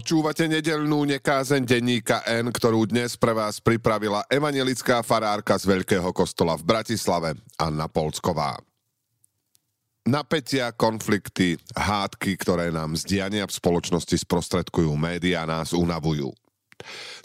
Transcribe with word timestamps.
Počúvate 0.00 0.48
nedelnú 0.48 1.04
nekázeň 1.04 1.60
denníka 1.60 2.24
N, 2.24 2.48
ktorú 2.48 2.88
dnes 2.88 3.20
pre 3.20 3.36
vás 3.36 3.60
pripravila 3.60 4.24
evangelická 4.32 5.04
farárka 5.04 5.60
z 5.60 5.68
Veľkého 5.68 6.08
kostola 6.16 6.56
v 6.56 6.64
Bratislave, 6.64 7.36
Anna 7.60 7.84
Polsková. 7.84 8.56
Napätia, 10.08 10.72
konflikty, 10.72 11.60
hádky, 11.76 12.32
ktoré 12.40 12.72
nám 12.72 12.96
z 12.96 13.12
diania 13.12 13.44
v 13.44 13.52
spoločnosti 13.52 14.16
sprostredkujú 14.24 14.88
médiá, 14.96 15.44
nás 15.44 15.76
unavujú. 15.76 16.32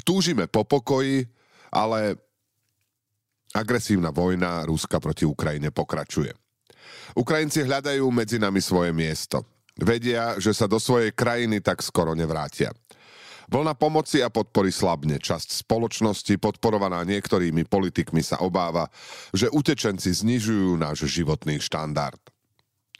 Túžime 0.04 0.52
po 0.52 0.68
pokoji, 0.68 1.32
ale 1.72 2.20
agresívna 3.56 4.12
vojna 4.12 4.68
Ruska 4.68 5.00
proti 5.00 5.24
Ukrajine 5.24 5.72
pokračuje. 5.72 6.36
Ukrajinci 7.16 7.64
hľadajú 7.64 8.04
medzi 8.12 8.36
nami 8.36 8.60
svoje 8.60 8.92
miesto– 8.92 9.48
Vedia, 9.76 10.40
že 10.40 10.56
sa 10.56 10.72
do 10.72 10.80
svojej 10.80 11.12
krajiny 11.12 11.60
tak 11.60 11.84
skoro 11.84 12.16
nevrátia. 12.16 12.72
Vlna 13.46 13.78
pomoci 13.78 14.26
a 14.26 14.34
podpory 14.34 14.74
slabne. 14.74 15.22
Časť 15.22 15.62
spoločnosti, 15.62 16.34
podporovaná 16.42 17.06
niektorými 17.06 17.70
politikmi, 17.70 18.26
sa 18.26 18.42
obáva, 18.42 18.90
že 19.36 19.52
utečenci 19.54 20.10
znižujú 20.10 20.82
náš 20.82 21.06
životný 21.06 21.62
štandard. 21.62 22.18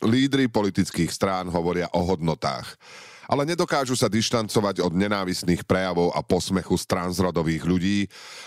Lídry 0.06 0.52
politických 0.52 1.10
strán 1.10 1.50
hovoria 1.50 1.90
o 1.96 2.04
hodnotách, 2.04 2.78
ale 3.26 3.48
nedokážu 3.48 3.98
sa 3.98 4.06
dištancovať 4.06 4.86
od 4.86 4.94
nenávisných 4.94 5.66
prejavov 5.66 6.14
a 6.14 6.22
posmechu 6.22 6.78
z 6.78 6.86
transrodových 6.86 7.64
ľudí, 7.66 8.00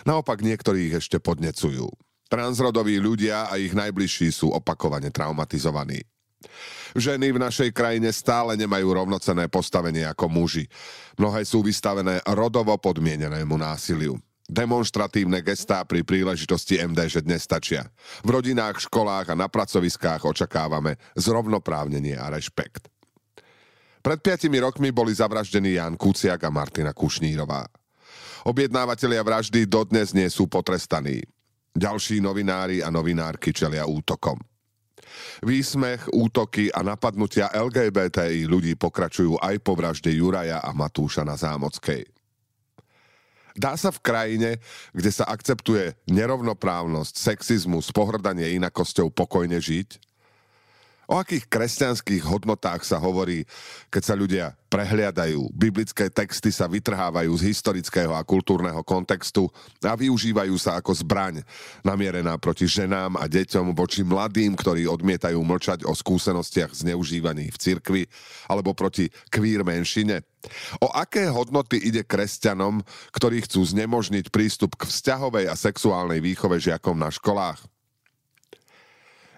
naopak 0.07 0.45
niektorých 0.45 1.03
ešte 1.03 1.19
podnecujú. 1.19 1.89
Transrodoví 2.29 3.01
ľudia 3.01 3.49
a 3.49 3.57
ich 3.57 3.73
najbližší 3.73 4.31
sú 4.31 4.53
opakovane 4.53 5.09
traumatizovaní. 5.09 6.05
Ženy 6.97 7.37
v 7.37 7.43
našej 7.43 7.71
krajine 7.75 8.09
stále 8.15 8.57
nemajú 8.57 8.89
rovnocené 8.95 9.51
postavenie 9.51 10.07
ako 10.09 10.31
muži. 10.31 10.65
Mnohé 11.21 11.45
sú 11.45 11.61
vystavené 11.61 12.23
rodovo 12.25 12.73
podmienenému 12.81 13.55
násiliu. 13.59 14.17
Demonstratívne 14.49 15.45
gestá 15.45 15.85
pri 15.85 16.01
príležitosti 16.01 16.81
MDŽ 16.81 17.21
dnes 17.21 17.45
stačia. 17.45 17.85
V 18.25 18.33
rodinách, 18.33 18.81
školách 18.89 19.29
a 19.29 19.37
na 19.37 19.45
pracoviskách 19.45 20.25
očakávame 20.25 20.97
zrovnoprávnenie 21.21 22.17
a 22.17 22.33
rešpekt. 22.33 22.89
Pred 24.01 24.19
piatimi 24.25 24.57
rokmi 24.57 24.89
boli 24.89 25.13
zavraždení 25.13 25.77
Jan 25.77 26.01
Kuciak 26.01 26.41
a 26.41 26.49
Martina 26.49 26.97
Kušnírová. 26.97 27.69
Objednávateľia 28.49 29.21
vraždy 29.21 29.69
dodnes 29.69 30.17
nie 30.17 30.33
sú 30.33 30.49
potrestaní. 30.49 31.21
Ďalší 31.77 32.25
novinári 32.25 32.81
a 32.81 32.89
novinárky 32.89 33.53
čelia 33.53 33.85
útokom. 33.85 34.41
Výsmech, 35.45 36.11
útoky 36.11 36.73
a 36.73 36.83
napadnutia 36.83 37.53
LGBTI 37.53 38.49
ľudí 38.49 38.75
pokračujú 38.75 39.39
aj 39.39 39.61
po 39.61 39.77
vražde 39.79 40.11
Juraja 40.11 40.63
a 40.65 40.71
Matúša 40.75 41.23
na 41.23 41.37
Zámockej. 41.39 42.07
Dá 43.59 43.75
sa 43.75 43.91
v 43.91 43.99
krajine, 43.99 44.51
kde 44.95 45.11
sa 45.11 45.27
akceptuje 45.27 45.99
nerovnoprávnosť, 46.07 47.15
sexizmus, 47.19 47.91
pohrdanie 47.91 48.55
inakosťou 48.55 49.11
pokojne 49.11 49.59
žiť? 49.59 50.08
O 51.09 51.17
akých 51.17 51.49
kresťanských 51.49 52.21
hodnotách 52.21 52.85
sa 52.85 53.01
hovorí, 53.01 53.49
keď 53.89 54.03
sa 54.05 54.13
ľudia 54.13 54.53
prehliadajú, 54.69 55.49
biblické 55.57 56.13
texty 56.13 56.53
sa 56.53 56.69
vytrhávajú 56.69 57.33
z 57.33 57.49
historického 57.49 58.13
a 58.13 58.21
kultúrneho 58.21 58.85
kontextu 58.85 59.49
a 59.81 59.97
využívajú 59.97 60.53
sa 60.61 60.77
ako 60.77 60.93
zbraň, 60.93 61.41
namierená 61.81 62.37
proti 62.37 62.69
ženám 62.69 63.17
a 63.17 63.25
deťom 63.25 63.73
voči 63.73 64.05
mladým, 64.05 64.53
ktorí 64.53 64.85
odmietajú 64.85 65.41
mlčať 65.41 65.89
o 65.89 65.97
skúsenostiach 65.97 66.77
zneužívaných 66.77 67.57
v 67.57 67.61
cirkvi 67.61 68.03
alebo 68.45 68.77
proti 68.77 69.09
kvír 69.33 69.65
menšine. 69.65 70.21
O 70.85 70.93
aké 70.93 71.33
hodnoty 71.33 71.81
ide 71.89 72.05
kresťanom, 72.05 72.85
ktorí 73.17 73.49
chcú 73.49 73.65
znemožniť 73.65 74.29
prístup 74.29 74.77
k 74.77 74.85
vzťahovej 74.85 75.49
a 75.49 75.57
sexuálnej 75.57 76.21
výchove 76.21 76.61
žiakom 76.61 77.01
na 77.01 77.09
školách? 77.09 77.78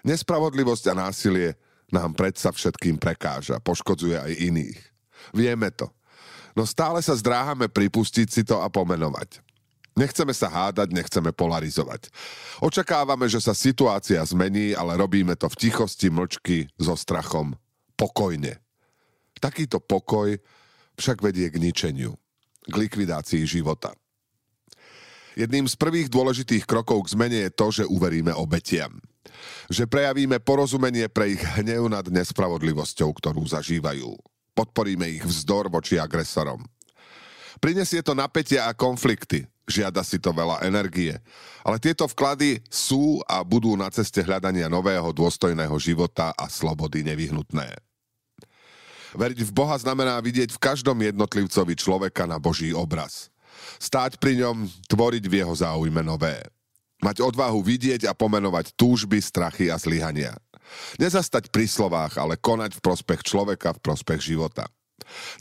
Nespravodlivosť 0.01 0.85
a 0.91 1.07
násilie 1.07 1.53
nám 1.93 2.15
predsa 2.17 2.49
všetkým 2.49 2.97
prekáža, 2.97 3.61
poškodzuje 3.61 4.17
aj 4.17 4.33
iných. 4.39 4.79
Vieme 5.35 5.69
to. 5.69 5.91
No 6.57 6.65
stále 6.65 6.99
sa 7.03 7.13
zdráhame 7.13 7.69
pripustiť 7.69 8.27
si 8.27 8.41
to 8.41 8.59
a 8.59 8.67
pomenovať. 8.67 9.43
Nechceme 9.91 10.31
sa 10.31 10.47
hádať, 10.47 10.95
nechceme 10.95 11.35
polarizovať. 11.35 12.07
Očakávame, 12.63 13.27
že 13.27 13.43
sa 13.43 13.51
situácia 13.51 14.23
zmení, 14.23 14.71
ale 14.71 14.95
robíme 14.95 15.35
to 15.35 15.51
v 15.51 15.67
tichosti, 15.67 16.07
mlčky, 16.07 16.71
so 16.79 16.95
strachom, 16.95 17.59
pokojne. 17.99 18.55
Takýto 19.43 19.83
pokoj 19.83 20.39
však 20.95 21.19
vedie 21.19 21.51
k 21.51 21.59
ničeniu, 21.59 22.15
k 22.71 22.73
likvidácii 22.73 23.43
života. 23.43 23.91
Jedným 25.35 25.67
z 25.67 25.75
prvých 25.75 26.07
dôležitých 26.07 26.63
krokov 26.63 27.07
k 27.07 27.19
zmene 27.19 27.39
je 27.47 27.51
to, 27.51 27.67
že 27.71 27.83
uveríme 27.87 28.31
obetiam 28.31 28.95
že 29.71 29.87
prejavíme 29.87 30.39
porozumenie 30.41 31.07
pre 31.07 31.35
ich 31.37 31.43
hnev 31.59 31.87
nad 31.87 32.05
nespravodlivosťou, 32.07 33.09
ktorú 33.15 33.43
zažívajú. 33.45 34.15
Podporíme 34.51 35.07
ich 35.07 35.23
vzdor 35.23 35.71
voči 35.71 35.95
agresorom. 35.97 36.63
Prinesie 37.61 38.01
to 38.01 38.17
napätia 38.17 38.67
a 38.67 38.75
konflikty, 38.75 39.45
žiada 39.69 40.01
si 40.01 40.17
to 40.17 40.33
veľa 40.33 40.65
energie, 40.65 41.13
ale 41.61 41.77
tieto 41.77 42.09
vklady 42.09 42.59
sú 42.67 43.21
a 43.29 43.45
budú 43.45 43.77
na 43.77 43.87
ceste 43.93 44.19
hľadania 44.19 44.65
nového 44.65 45.13
dôstojného 45.13 45.75
života 45.77 46.33
a 46.33 46.49
slobody 46.49 47.05
nevyhnutné. 47.05 47.69
Veriť 49.11 49.39
v 49.43 49.51
Boha 49.51 49.75
znamená 49.75 50.15
vidieť 50.23 50.55
v 50.55 50.61
každom 50.63 50.95
jednotlivcovi 50.95 51.75
človeka 51.75 52.23
na 52.23 52.39
Boží 52.39 52.71
obraz. 52.71 53.27
Stáť 53.77 54.15
pri 54.17 54.39
ňom, 54.39 54.65
tvoriť 54.87 55.23
v 55.27 55.33
jeho 55.43 55.53
záujme 55.53 55.99
nové. 55.99 56.39
Mať 57.01 57.17
odvahu 57.25 57.65
vidieť 57.65 58.05
a 58.05 58.13
pomenovať 58.13 58.77
túžby, 58.77 59.17
strachy 59.17 59.73
a 59.73 59.77
zlyhania. 59.81 60.37
Nezastať 61.01 61.49
pri 61.49 61.65
slovách, 61.67 62.21
ale 62.21 62.37
konať 62.37 62.77
v 62.77 62.83
prospech 62.85 63.21
človeka, 63.25 63.75
v 63.75 63.83
prospech 63.83 64.21
života. 64.21 64.69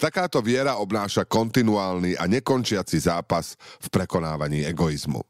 Takáto 0.01 0.41
viera 0.41 0.81
obnáša 0.81 1.29
kontinuálny 1.29 2.17
a 2.19 2.25
nekončiaci 2.27 2.99
zápas 3.07 3.55
v 3.79 3.87
prekonávaní 3.93 4.67
egoizmu. 4.67 5.23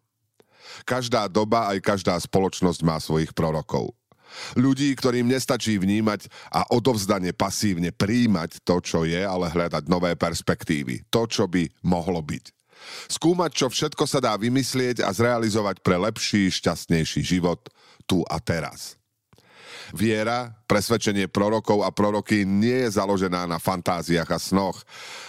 Každá 0.86 1.26
doba 1.26 1.68
aj 1.74 1.82
každá 1.82 2.14
spoločnosť 2.16 2.80
má 2.86 2.96
svojich 3.02 3.34
prorokov. 3.34 3.90
Ľudí, 4.54 4.94
ktorým 4.94 5.26
nestačí 5.26 5.74
vnímať 5.74 6.30
a 6.54 6.62
odovzdane 6.70 7.34
pasívne 7.34 7.90
príjmať 7.90 8.62
to, 8.62 8.78
čo 8.78 9.02
je, 9.02 9.18
ale 9.18 9.50
hľadať 9.50 9.90
nové 9.90 10.14
perspektívy. 10.14 11.10
To, 11.10 11.26
čo 11.26 11.50
by 11.50 11.66
mohlo 11.82 12.22
byť. 12.22 12.59
Skúmať, 13.10 13.50
čo 13.54 13.66
všetko 13.68 14.04
sa 14.08 14.18
dá 14.20 14.34
vymyslieť 14.36 15.04
a 15.04 15.10
zrealizovať 15.12 15.82
pre 15.84 15.96
lepší, 15.98 16.48
šťastnejší 16.50 17.22
život 17.22 17.68
tu 18.04 18.24
a 18.26 18.38
teraz. 18.42 19.00
Viera, 19.90 20.54
presvedčenie 20.70 21.26
prorokov 21.26 21.82
a 21.82 21.90
proroky 21.90 22.46
nie 22.46 22.86
je 22.86 22.94
založená 22.94 23.46
na 23.50 23.58
fantáziách 23.58 24.30
a 24.30 24.38
snoch, 24.38 24.78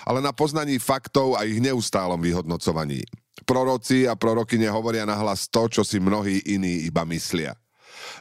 ale 0.06 0.22
na 0.22 0.30
poznaní 0.30 0.78
faktov 0.78 1.34
a 1.34 1.50
ich 1.50 1.58
neustálom 1.58 2.22
vyhodnocovaní. 2.22 3.02
Proroci 3.42 4.06
a 4.06 4.14
proroky 4.14 4.62
nehovoria 4.62 5.02
nahlas 5.02 5.50
to, 5.50 5.66
čo 5.66 5.82
si 5.82 5.98
mnohí 5.98 6.46
iní 6.46 6.86
iba 6.86 7.02
myslia. 7.10 7.58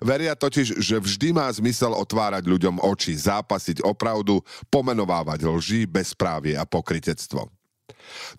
Veria 0.00 0.32
totiž, 0.32 0.80
že 0.80 0.96
vždy 0.96 1.36
má 1.36 1.44
zmysel 1.52 1.92
otvárať 1.92 2.48
ľuďom 2.48 2.80
oči, 2.80 3.12
zápasiť 3.16 3.84
opravdu, 3.84 4.40
pomenovávať 4.72 5.44
lži, 5.44 5.84
bezprávie 5.84 6.56
a 6.56 6.64
pokritectvo. 6.64 7.59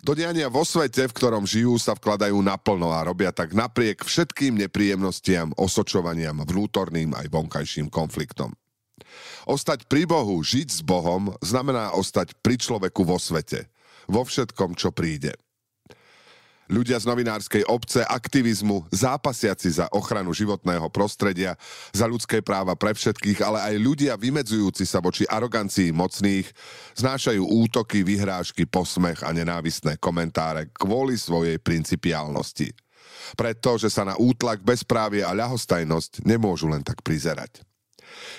Do 0.00 0.14
diania 0.14 0.46
vo 0.46 0.62
svete, 0.62 1.10
v 1.10 1.16
ktorom 1.16 1.44
žijú, 1.44 1.76
sa 1.76 1.98
vkladajú 1.98 2.38
naplno 2.38 2.94
a 2.94 3.04
robia 3.04 3.34
tak 3.34 3.52
napriek 3.52 4.06
všetkým 4.06 4.56
nepríjemnostiam, 4.66 5.50
osočovaniam, 5.58 6.46
vnútorným 6.46 7.12
aj 7.18 7.26
vonkajším 7.28 7.90
konfliktom. 7.90 8.54
Ostať 9.50 9.90
pri 9.90 10.06
Bohu, 10.06 10.38
žiť 10.38 10.68
s 10.70 10.80
Bohom, 10.86 11.34
znamená 11.42 11.90
ostať 11.98 12.38
pri 12.38 12.54
človeku 12.56 13.02
vo 13.02 13.18
svete, 13.18 13.66
vo 14.06 14.22
všetkom, 14.22 14.78
čo 14.78 14.94
príde. 14.94 15.34
Ľudia 16.72 16.96
z 16.96 17.04
novinárskej 17.04 17.68
obce, 17.68 18.00
aktivizmu, 18.00 18.88
zápasiaci 18.88 19.76
za 19.76 19.86
ochranu 19.92 20.32
životného 20.32 20.88
prostredia, 20.88 21.52
za 21.92 22.08
ľudské 22.08 22.40
práva 22.40 22.72
pre 22.72 22.96
všetkých, 22.96 23.44
ale 23.44 23.60
aj 23.60 23.74
ľudia 23.76 24.16
vymedzujúci 24.16 24.88
sa 24.88 25.04
voči 25.04 25.28
arogancii 25.28 25.92
mocných, 25.92 26.48
znášajú 26.96 27.44
útoky, 27.44 28.00
vyhrážky, 28.00 28.64
posmech 28.64 29.20
a 29.20 29.36
nenávistné 29.36 30.00
komentáre 30.00 30.72
kvôli 30.72 31.20
svojej 31.20 31.60
principiálnosti. 31.60 32.72
Pretože 33.36 33.92
sa 33.92 34.08
na 34.08 34.16
útlak, 34.16 34.64
bezprávie 34.64 35.20
a 35.20 35.36
ľahostajnosť 35.36 36.24
nemôžu 36.24 36.72
len 36.72 36.80
tak 36.80 37.04
prizerať. 37.04 37.60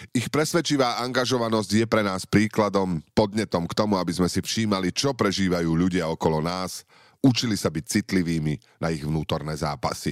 Ich 0.09 0.33
presvedčivá 0.33 1.05
angažovanosť 1.05 1.69
je 1.69 1.85
pre 1.85 2.01
nás 2.01 2.25
príkladom, 2.25 2.97
podnetom 3.13 3.69
k 3.69 3.77
tomu, 3.77 4.01
aby 4.01 4.09
sme 4.09 4.25
si 4.25 4.41
všímali, 4.41 4.89
čo 4.89 5.13
prežívajú 5.13 5.69
ľudia 5.69 6.09
okolo 6.09 6.41
nás 6.41 6.81
Učili 7.23 7.55
sa 7.55 7.71
byť 7.71 7.83
citlivými 7.87 8.83
na 8.83 8.91
ich 8.91 9.07
vnútorné 9.07 9.55
zápasy. 9.55 10.11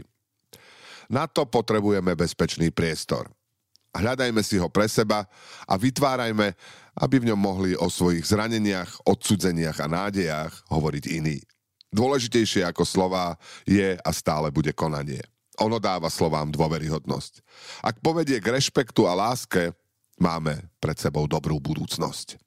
Na 1.12 1.28
to 1.28 1.44
potrebujeme 1.44 2.16
bezpečný 2.16 2.72
priestor. 2.72 3.28
Hľadajme 3.92 4.40
si 4.40 4.56
ho 4.56 4.72
pre 4.72 4.88
seba 4.88 5.28
a 5.68 5.76
vytvárajme, 5.76 6.56
aby 7.04 7.16
v 7.20 7.28
ňom 7.32 7.40
mohli 7.40 7.76
o 7.76 7.92
svojich 7.92 8.24
zraneniach, 8.24 9.04
odsudzeniach 9.04 9.84
a 9.84 9.92
nádejach 9.92 10.54
hovoriť 10.72 11.04
iní. 11.12 11.44
Dôležitejšie 11.92 12.64
ako 12.64 12.88
slova 12.88 13.36
je 13.68 14.00
a 14.00 14.10
stále 14.16 14.48
bude 14.48 14.72
konanie. 14.72 15.20
Ono 15.60 15.76
dáva 15.84 16.08
slovám 16.08 16.48
dôveryhodnosť. 16.56 17.44
Ak 17.84 18.00
povedie 18.00 18.40
k 18.40 18.56
rešpektu 18.56 19.04
a 19.04 19.12
láske, 19.12 19.76
máme 20.16 20.72
pred 20.80 20.96
sebou 20.96 21.28
dobrú 21.28 21.60
budúcnosť. 21.60 22.40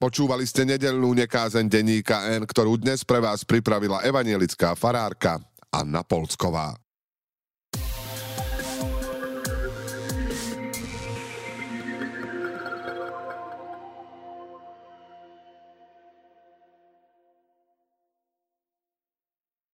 Počúvali 0.00 0.48
ste 0.48 0.64
nedelnú 0.64 1.12
nekázeň 1.12 1.68
denníka 1.68 2.32
N, 2.32 2.48
ktorú 2.48 2.80
dnes 2.80 3.04
pre 3.04 3.20
vás 3.20 3.44
pripravila 3.44 4.00
evanielická 4.00 4.72
farárka 4.72 5.36
Anna 5.68 6.00
Polsková. 6.00 6.72